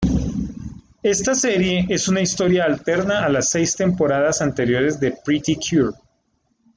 Esta 1.03 1.35
serie 1.35 1.85
es 1.87 2.07
una 2.07 2.21
historia 2.21 2.65
alterna 2.65 3.23
a 3.23 3.29
las 3.29 3.51
seis 3.51 3.75
temporadas 3.75 4.41
anteriores 4.41 4.99
de 4.99 5.15
Pretty 5.23 5.55
Cure. 5.57 5.93